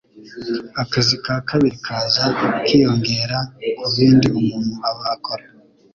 [0.81, 2.25] akazi ka kabiri kaza
[2.65, 3.37] kiyongera
[3.79, 5.45] ku bindi umuntu aba akora.